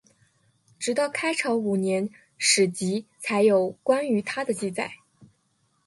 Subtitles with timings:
[0.79, 2.09] 直到开成五年
[2.39, 4.93] 史籍才有关于他的记载。